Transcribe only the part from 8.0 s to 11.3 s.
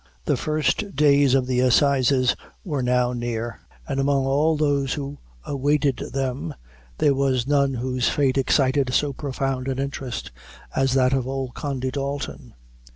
fate excited so profound an interest as that of